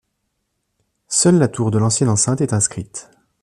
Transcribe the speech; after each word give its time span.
Seul 1.09 1.35
la 1.37 1.47
tour 1.47 1.69
de 1.69 1.77
l'ancienne 1.77 2.09
enceinte 2.09 2.41
est 2.41 2.53
inscrite. 2.53 3.11